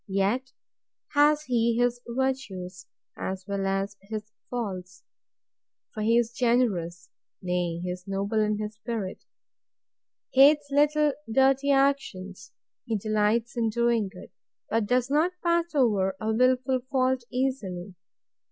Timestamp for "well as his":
3.47-4.31